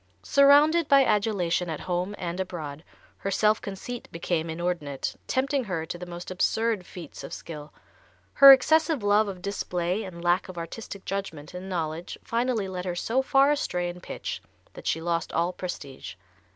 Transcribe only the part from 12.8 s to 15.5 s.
her so far astray in pitch that she lost